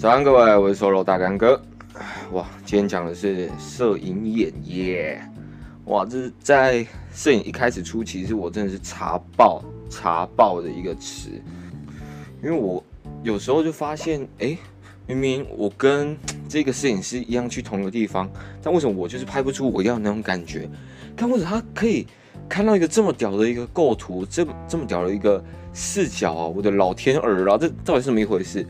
[0.00, 1.60] 早安，各位，我是 Solo 大干哥。
[2.32, 5.20] 哇，今天讲的是摄影眼耶。
[5.84, 11.28] 哇，这是在摄影一开始初期，其实我真的是查爆查爆的一个词，
[12.42, 12.82] 因为我
[13.22, 14.56] 有时候就发现，哎、
[15.06, 16.16] 明明我跟
[16.48, 18.26] 这个摄影师一样去同一个地方，
[18.62, 20.66] 但为什么我就是拍不出我要那种感觉？
[21.14, 22.06] 看或者他可以
[22.48, 25.44] 看到一个这么屌的一个构图，这么这么屌的一个
[25.74, 26.46] 视角啊！
[26.46, 28.66] 我的老天儿啊，这到底是怎么一回事？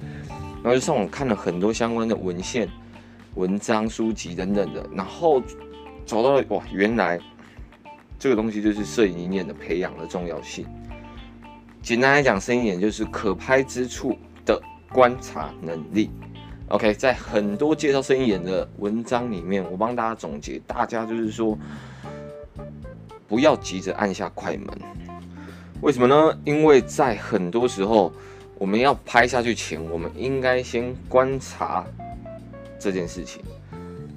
[0.62, 2.68] 然后就上网看了很多相关的文献、
[3.34, 5.42] 文章、书籍等等的，然后
[6.04, 7.18] 找到了哇，原来
[8.18, 10.66] 这个东西就是摄影理念的培养的重要性。
[11.80, 14.60] 简单来讲，摄影眼就是可拍之处的
[14.92, 16.10] 观察能力。
[16.68, 21.58] OK，在很多介绍摄影眼的文章里面，我帮大家总结，大家就是说
[23.26, 24.68] 不要急着按下快门。
[25.80, 26.38] 为什么呢？
[26.44, 28.12] 因为在很多时候。
[28.60, 31.82] 我们要拍下去前，我们应该先观察
[32.78, 33.42] 这件事情。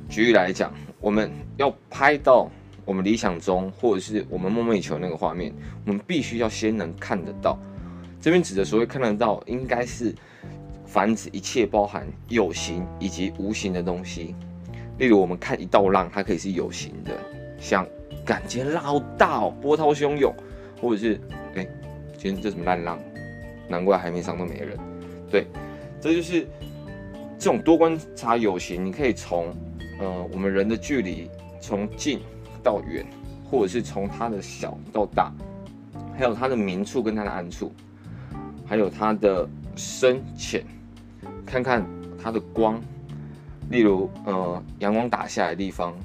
[0.10, 0.70] 举例来讲，
[1.00, 2.52] 我们要拍到
[2.84, 5.54] 我们理想中或者是我们梦寐以求那个画面，
[5.86, 7.58] 我们必须要先能看得到。
[8.20, 10.14] 这边指的所谓看得到，应该是
[10.86, 14.36] 泛指一切包含有形以及无形的东西。
[14.98, 17.18] 例如，我们看一道浪，它可以是有形的，
[17.58, 17.88] 像
[18.26, 20.36] 感觉浪大哦，波涛汹涌，
[20.82, 21.18] 或者是
[21.56, 21.66] 哎，
[22.18, 23.00] 今天这什么烂浪？
[23.74, 24.78] 难怪海面上都没人。
[25.32, 25.48] 对，
[26.00, 26.48] 这就是
[27.40, 29.48] 这种多观察有形，你可以从
[30.00, 31.28] 呃我们人的距离
[31.60, 32.20] 从近
[32.62, 33.04] 到远，
[33.44, 35.34] 或者是从它的小到大，
[36.16, 37.74] 还有它的明处跟它的暗处，
[38.64, 40.64] 还有它的深浅，
[41.44, 41.84] 看看
[42.22, 42.80] 它的光，
[43.72, 45.96] 例如呃阳光打下来的地方，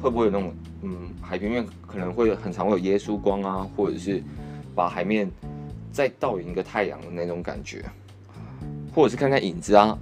[0.00, 4.22] 会不会有那种嗯海平面可能会很常会有耶稣光啊，或者是
[4.74, 5.30] 把海面。
[5.94, 7.84] 再倒影一个太阳的那种感觉，
[8.92, 9.96] 或者是看看影子啊，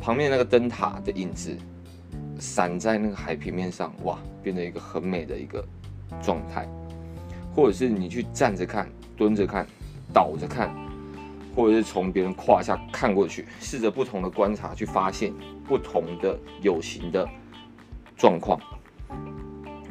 [0.00, 1.54] 旁边那个灯塔的影子
[2.38, 5.62] 闪在那个海平面上，哇，变得一个很美的一个
[6.22, 6.66] 状态。
[7.54, 9.66] 或者是你去站着看、蹲着看、
[10.10, 10.74] 倒着看，
[11.54, 15.34] 或者是从别人胯下看过去，试着不同的观察去发现
[15.68, 17.28] 不同的有形的
[18.16, 18.58] 状况。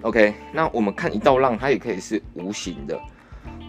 [0.01, 2.99] OK，那我们看一道浪，它也可以是无形的。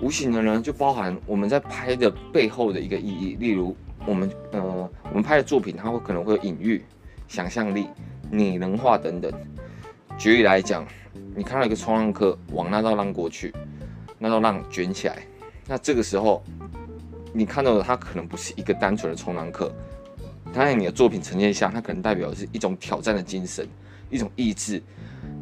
[0.01, 6.83] 无形的呢，就包含我们在拍的背后的一个意义，例如我们呃，我们拍的作品，它会可能会有隐喻、
[7.29, 7.87] 想象力、
[8.31, 9.31] 拟人化等等。
[10.17, 10.87] 举例来讲，
[11.37, 13.55] 你看到一个冲浪客往那道浪过去，
[14.19, 15.19] 那道浪卷起来，
[15.67, 16.43] 那这个时候
[17.35, 19.71] 你看到的他可能不是一个单纯的冲浪客，
[20.51, 23.69] 他在你的作品呈现下，它可能代表的是一种挑战的精神，
[24.09, 24.83] 一种意志。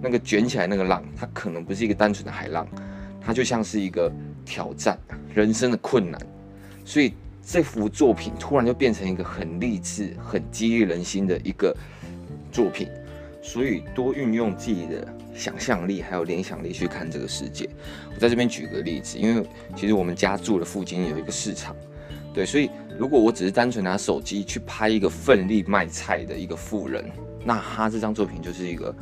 [0.03, 2.67] 那个卷起来那个浪，它可能不是一个单纯的海浪，
[3.21, 4.11] 它就像是一个。
[4.49, 4.99] 挑战
[5.35, 6.19] 人生的困难，
[6.83, 7.13] 所以
[7.45, 11.77] 这幅作品突然就变成一个很励志、很激励人心的一个
[12.51, 12.89] 作品。
[13.43, 17.69] 所以多运用自己的想象力还有联想力去看这个世界。
[18.15, 21.75] 我在这边举个例子，因为其实我们家住的附近有一个市场，
[22.35, 27.05] 对，所以如果我只是单纯拿手机去拍一个奋力卖菜的一个富人，
[27.45, 28.95] 那他这张作品就是一个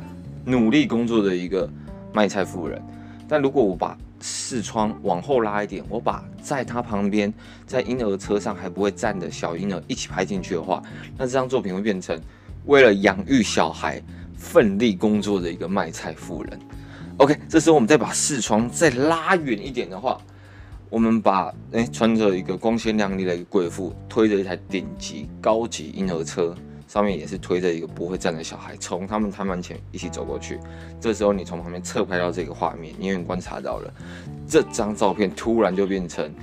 [0.45, 1.69] 努力工作的一个
[2.13, 2.81] 卖菜富人。
[3.27, 7.33] 但如果我把视窗往后拉一点，我把在他旁边，
[7.65, 10.81] 在婴儿车上还不会站的小婴儿一起拍进去的话，
[11.17, 12.19] 那这张作品会变成
[12.65, 14.01] 为了养育小孩
[14.35, 16.59] 奋力工作的一个卖菜妇人。
[17.17, 20.19] OK，这时候我们再把视窗再拉远一点的话，
[20.89, 26.55] 我们把哎、穿着一个光鲜亮丽的一个贵妇推着一台顶级高级婴儿车。
[26.87, 30.57] 上面也是推着一个不会站的小孩，从他们摊贩前一起走过去。
[31.01, 33.93] 这时候你从旁边侧拍到这个画面，你也观察到了
[34.47, 36.33] 这张照片突然就变成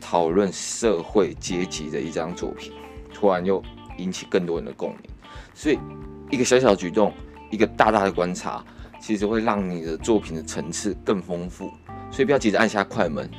[0.00, 2.72] 讨论社会阶级的一张作品，
[3.12, 3.62] 突然又
[3.98, 5.10] 引起更多人的共鸣。
[5.54, 5.78] 所以
[6.30, 7.12] 一个小小的举动，
[7.50, 8.64] 一个大大的观察，
[8.98, 11.70] 其实会让你的作品的层次更丰富。
[12.10, 13.30] 所以不要急着按下快门，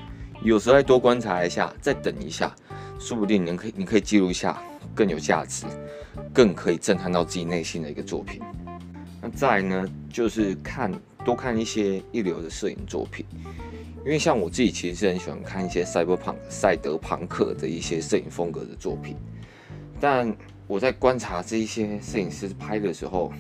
[0.44, 2.56] 有时候再多观察一下，再等一下，
[3.00, 4.62] 说不定你可以你可以记录一下
[4.96, 5.66] 更有价值。
[6.34, 8.42] 更可以震撼到自己内心的一个作品。
[9.22, 10.92] 那再呢，就是看
[11.26, 13.26] 多看一些一流的摄影作品，
[14.06, 19.16] 因为像我自己其实是很喜欢看一些赛博朋赛德朋克的一些摄影风格的作品。
[20.00, 20.34] 但
[20.68, 23.32] 我在观察这一些摄影师拍的时候，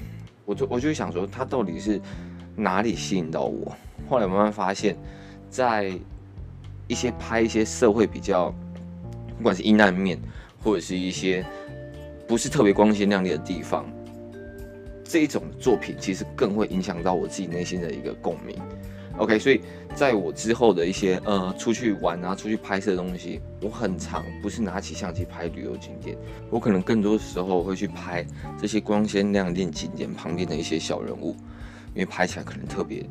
[0.45, 1.99] 我就我就想说，他到底是
[2.55, 3.75] 哪里吸引到我？
[4.09, 4.97] 后来慢慢发现，
[5.49, 5.91] 在
[6.87, 8.53] 一些拍一些社会比较，
[9.37, 10.19] 不管是阴暗面
[10.61, 11.45] 或者是一些。
[12.27, 13.85] 不是特别光鲜亮丽的地方，
[15.03, 18.55] 这一种作品其实更会影响到我自己内心的一个共鸣。
[19.17, 19.59] OK，所以
[19.95, 26.15] 在我之后的一些呃出去玩啊、出去拍摄的东西，我很常不是拿起相机拍旅游景点，
[26.49, 28.25] 我可能更多时候会去拍
[28.57, 31.35] 这些光鲜亮丽景点旁边的一些小人物，
[31.93, 33.05] 因为拍起来可能特别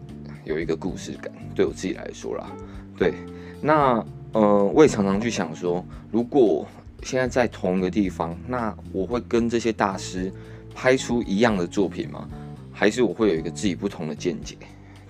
[0.45, 2.51] 有一个故事感，对我自己来说啦。
[2.97, 3.13] 对，
[3.61, 4.03] 那
[4.33, 6.67] 呃我也常常去想说，如果
[7.03, 10.33] 现在在同一个地方，那我会跟这些大师
[10.75, 12.29] 拍出一样的作品吗？
[12.73, 14.57] 还是我会有一个自己不同的见解？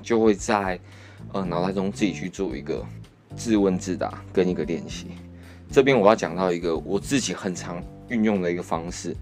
[0.02, 0.78] 就会在
[1.32, 2.84] 呃脑袋中自己去做一个
[3.36, 5.08] 自问自答跟一个练习。
[5.70, 9.14] 这边我要讲到一个我自己很常运用的一个方式，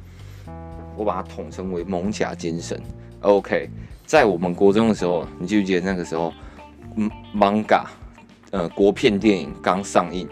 [0.97, 2.81] 我把它统称为蒙甲精神。
[3.21, 3.69] OK，
[4.07, 6.33] 在我们国中的时候，你记不记得那个时候，
[6.97, 7.85] 嗯，Manga，
[8.51, 10.27] 呃，国片电影刚上映，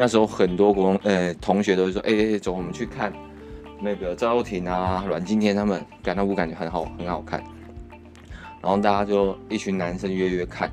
[0.00, 3.12] 那时候很多国中呃同学都会说，哎、欸，走，我们去看
[3.82, 7.38] 那个赵又廷啊、阮经天他们，感到不感觉很好，很好看。
[8.62, 10.72] 然后大家就一群男生约约看，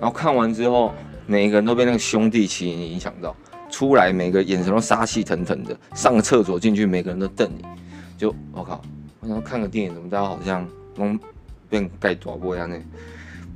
[0.00, 0.92] 然后看完之后，
[1.24, 3.32] 每一个人都被那个兄弟情影响到，
[3.70, 7.64] 出来每个眼神都杀气腾腾的，上个厕所进去，每个人都瞪你，
[8.18, 8.82] 就我靠，
[9.20, 11.16] 我想看个电影，怎么大家好像能
[11.70, 12.76] 变盖大波一样呢？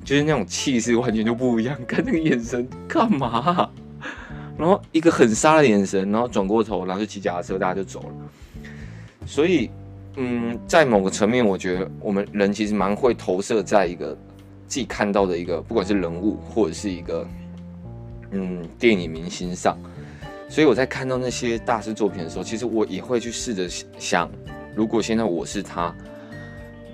[0.05, 3.69] 就是那种气势完全就不一样， 看那个眼神干嘛？
[4.59, 8.67] 然后一个很杀的眼神，然后转过头，然后就骑脚踏车，大家就走了。
[9.25, 9.71] 所以。
[10.21, 14.13] 嗯，在某个层面，我觉得我们人其实蛮会投射在一个
[14.67, 17.25] 自己看到的一个，不管是人物或者是一个
[18.33, 19.79] 嗯电影明星上。
[20.49, 24.29] 所以我在看到那些大师作品的时候，其实我也会去试着想，
[24.75, 25.95] 如果现在我是他，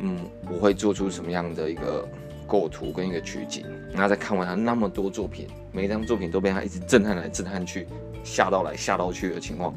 [0.00, 0.18] 嗯，
[0.52, 2.06] 我会做出什么样的一个
[2.46, 3.64] 构图跟一个取景。
[3.92, 7.86] 那在看完他那么多作品，每一张作品都被他一直震撼来震撼去，
[8.22, 9.74] 吓到来吓到去的情况。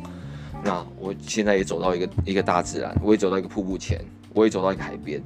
[0.64, 4.04] 那我现在也走到一个一个大自然，我也走到一个瀑布前，
[4.34, 5.22] 我也走到一个海边。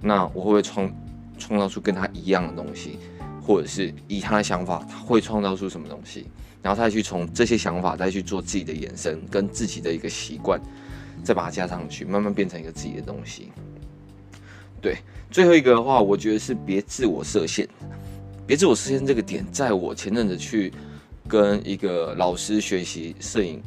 [0.00, 0.92] 那我会不会创
[1.38, 2.98] 创造出跟他一样的东西，
[3.42, 6.26] 或者是以他的想法，他会创造出什么东西？
[6.62, 10.60] 然后再去从这些想法再去做自己的延伸，跟自己的一个习惯，
[11.22, 13.52] 再把它加上去，慢慢变成一个自己的东西。
[14.80, 14.98] 对，
[15.30, 17.68] 最后一个的话，我觉得是别自我设限。
[18.46, 20.72] 别自我设限这个点，在我前阵子去
[21.28, 23.62] 跟一个老师学习摄影。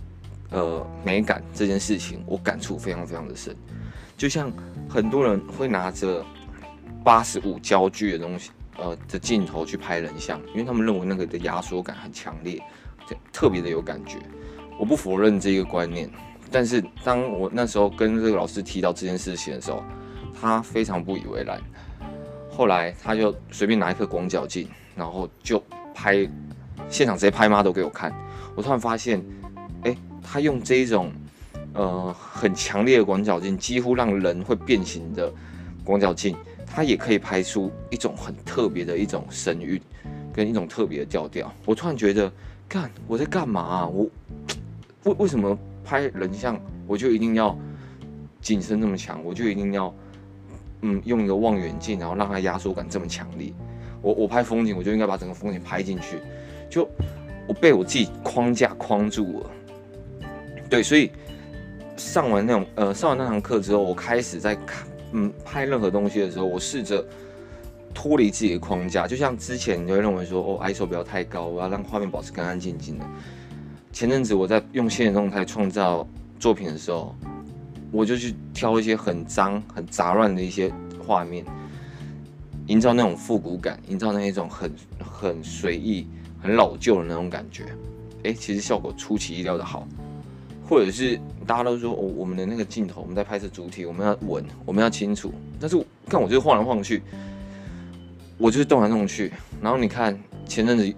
[0.51, 3.55] 呃，美感这件事情，我感触非常非常的深。
[4.17, 4.51] 就像
[4.89, 6.25] 很多人会拿着
[7.03, 12.59] 八十五焦距的东西，呃的镜头去拍人像，因为他们认为那个的压缩感很强烈，
[13.31, 14.17] 特别的有感觉。
[14.79, 16.09] 我不否认这个观念，
[16.49, 19.83] 但是当我那时候跟这个老师提到这件事情的时候，
[20.39, 21.59] 他非常不以为然。
[22.49, 25.63] 后来他就随便拿一颗广角镜，然后就
[25.93, 26.29] 拍
[26.89, 28.13] 现场，直接拍 model 给我看。
[28.55, 29.23] 我突然发现，
[29.83, 29.95] 哎。
[30.31, 31.11] 他用这一种，
[31.73, 35.33] 呃，很强烈的广角镜，几乎让人会变形的
[35.83, 36.35] 广角镜，
[36.67, 39.81] 它也可以拍出一种很特别的一种神韵，
[40.31, 41.51] 跟一种特别的调调。
[41.65, 42.31] 我突然觉得，
[42.67, 43.87] 干，我在干嘛啊？
[43.87, 44.07] 我
[45.05, 47.57] 为为什么拍人像，我就一定要
[48.39, 49.23] 景深这么强？
[49.23, 49.91] 我就一定要，
[50.81, 53.53] 嗯，用一个望远镜，然后让它压缩感这么强烈？
[54.01, 56.19] 我我拍风景，我就应该把整个风景拍进去。
[56.69, 56.87] 就
[57.47, 59.51] 我被我自己框架框住了。
[60.69, 61.11] 对，所以
[61.97, 67.03] 上完那种呃上完那堂课之后，我开始在看嗯拍任何东西的时候，我试着
[67.93, 69.05] 脱离自己的框架。
[69.07, 73.05] 就像之前你会认为说哦，ISO 不要太高，我要让画面保持干干净净的。
[73.91, 76.07] 前阵子我在用现实动态创造
[76.39, 77.15] 作品的时候，
[77.91, 80.71] 我就去挑一些很脏、很杂乱的一些
[81.05, 81.43] 画面，
[82.67, 86.07] 营造那种复古感，营造那一种很很随意、
[86.41, 87.65] 很老旧的那种感觉。
[88.23, 89.87] 哎，其实效果出其意料的好。
[90.67, 95.33] 或者是大家都说，哦，我们的那个镜头，我们在拍摄主体，我们要稳，我们要清楚。
[95.59, 95.75] 但是
[96.07, 97.01] 看我就是晃来晃去，
[98.37, 99.33] 我就是动来动去。
[99.63, 100.15] 然后你看
[100.45, 100.93] 前阵子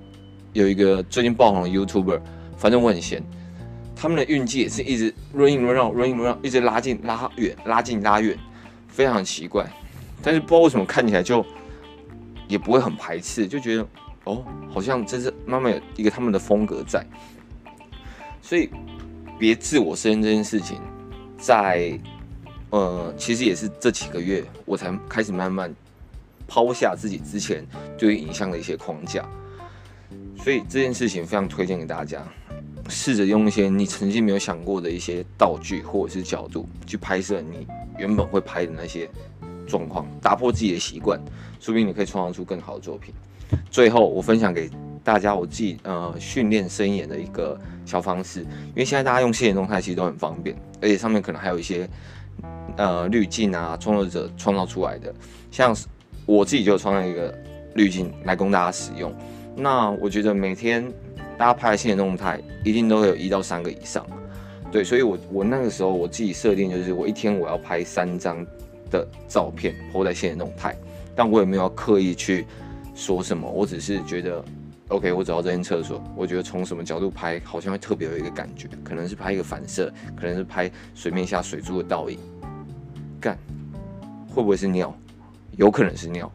[0.51, 2.19] 有一个最近爆红的 YouTuber，
[2.57, 3.23] 反正我很闲，
[4.01, 8.35] 他们的运气也是一直 running run out running run out，一直拉近拉远拉近拉远，
[8.87, 9.69] 非常奇怪。
[10.23, 11.45] 但是不知道为什么看起来就
[12.47, 13.87] 也不会很排斥，就觉得
[14.23, 14.43] 哦，
[14.73, 17.05] 好像这是慢慢有一个他们的风格在，
[18.41, 18.69] 所以。
[19.39, 20.79] 别自我设限这件事情，
[21.35, 21.99] 在
[22.69, 25.73] 呃，其实也是这几个月，我才开始慢慢
[26.47, 27.65] 抛下自己之前
[27.97, 29.27] 对于影像的一些框架。
[30.37, 32.23] 所以这件事情非常推荐给大家，
[32.91, 37.65] 试着用一些你曾经没有想过的一些道具或者是角度去拍摄你
[37.97, 39.09] 原本会拍的那些
[39.65, 41.19] 状况，打破自己的习惯，
[41.59, 43.11] 说不定你可以创造出更好的作品。
[43.71, 44.69] 最后，我分享给。
[45.03, 51.89] 大家，我自己呃训练声演的一个小方式，因为现在大家用现实动态其实都很方便，而且上面可能还有一些
[52.77, 55.11] 呃滤镜啊，创作者创造出来的，
[55.49, 55.75] 像
[56.27, 57.35] 我自己就创造一个
[57.73, 59.11] 滤镜来供大家使用。
[59.55, 60.87] 那我觉得每天
[61.41, 64.05] 大家拍的限时动态一定都会有一到三个以上，
[64.71, 68.45] 对，所以我我那个时候我自己设定就是我一天我要拍三张
[68.91, 70.77] 的照片 po 在限时动态，
[71.15, 72.45] 但我也没有刻意去
[72.93, 74.45] 说什么，我只是觉得。
[74.89, 82.19] OK，我走到这间厕所，我觉得从什么角度拍好像会特别有一个感觉，可能是拍一个反射，可能是拍水面下水珠的倒影。
[83.19, 83.35] 干，
[84.29, 84.95] 会不会是尿？
[85.57, 86.31] 有可能是尿，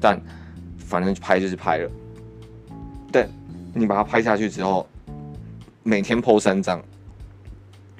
[0.00, 0.20] 但
[0.76, 1.90] 反正拍就是拍了。
[3.12, 3.28] 但
[3.74, 4.86] 你把它拍下去之后，
[5.82, 6.82] 每天 PO 三张，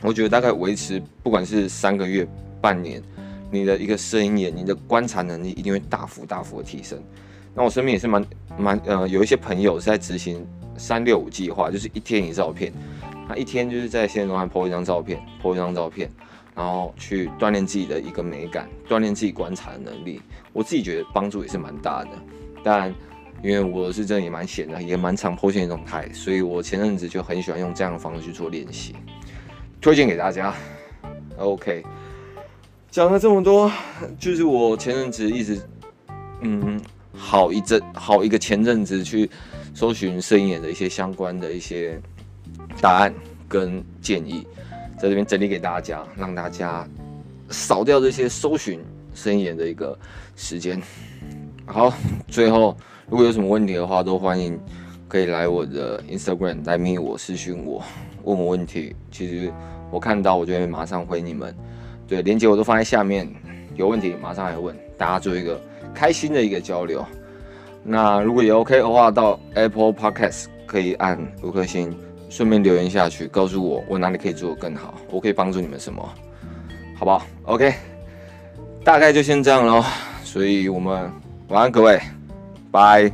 [0.03, 2.27] 我觉得大概维持不管是三个月、
[2.61, 3.03] 半年，
[3.51, 7.03] 你的一个摄影眼，你的观察能力一定会大幅大幅的提升。
[7.55, 8.25] 那我身边也是蛮
[8.57, 10.47] 蛮呃，有一些朋友是在执行
[10.77, 12.73] 三六五计划，就是一天一照片，
[13.29, 16.11] 他一天就是在现实中还 po 一张照片，po 一张照片，
[16.55, 20.21] 然后去锻炼自己的一个美感，锻炼自己观察的能力。
[20.53, 22.11] 我自己觉得帮助也是蛮大的。
[22.63, 22.95] 但
[23.43, 28.95] 因为我是真的也蛮闲的，也蛮常 po 限时动态，所以我前阵子就很喜欢用这样的方式去做练习，
[29.81, 30.55] 推荐给大家。
[31.39, 31.85] OK，
[32.91, 33.71] 讲了这么多，
[34.19, 35.61] 就是我前阵子一直
[36.43, 36.81] 嗯。
[37.13, 39.29] 好一阵，好一个前阵子去
[39.75, 42.01] 搜寻摄影眼的一些相关的一些
[42.81, 43.13] 答案
[43.47, 44.47] 跟建议，
[44.97, 46.89] 在这边整理给大家，让大家
[47.51, 48.81] 扫掉这些搜寻
[49.13, 49.99] 摄影眼的一个
[50.35, 50.81] 时间。
[51.73, 51.93] 好，
[52.27, 52.77] 最后
[53.09, 54.59] 如果有什么问题的话，都欢迎
[55.07, 57.81] 可以来我的 Instagram 来密我私讯我，
[58.25, 58.95] 问我问题。
[59.11, 59.53] 其实
[59.91, 61.55] 我看到，我就会马上回你们。
[62.09, 63.33] 对，链接我都放在下面，
[63.77, 65.61] 有问题马上来问，大家做一个。
[65.93, 67.05] 开心的一个交流，
[67.83, 71.93] 那如果也 OK 的话，到 Apple Podcast 可以按五颗星，
[72.29, 76.09] 顺便留言下去，告诉我我哪里可以做得更好，我可以帮助你们什么，
[76.97, 77.75] 好不好？OK，
[78.85, 79.85] 大概就先这样喽，
[80.23, 81.11] 所以我们
[81.51, 82.01] 晚安各位，
[82.71, 83.11] 拜。